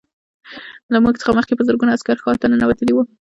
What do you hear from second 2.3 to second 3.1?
ته ننوتلي وو